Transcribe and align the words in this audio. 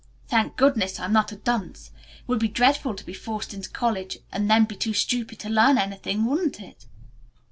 Thank 0.27 0.57
goodness, 0.57 0.99
I'm 0.99 1.13
not 1.13 1.31
a 1.31 1.35
dunce. 1.35 1.91
It 2.21 2.27
would 2.27 2.39
be 2.39 2.47
dreadful 2.47 2.95
to 2.95 3.05
be 3.05 3.13
forced 3.13 3.53
into 3.53 3.69
college 3.69 4.17
and 4.31 4.49
then 4.49 4.65
be 4.65 4.75
too 4.75 4.93
stupid 4.93 5.37
to 5.41 5.49
learn 5.49 5.77
anything, 5.77 6.25
wouldn't 6.25 6.59
it?" 6.59 6.87